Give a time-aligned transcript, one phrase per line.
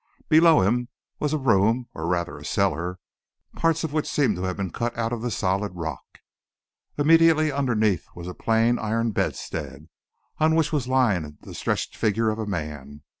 [0.29, 0.87] Below him
[1.19, 2.97] was a room, or rather a cellar,
[3.55, 6.01] parts of which seemed to have been cut out of the solid rock.
[6.97, 9.89] Immediately underneath was a plain iron bedstead,
[10.39, 13.03] on which was lying stretched the figure of a man.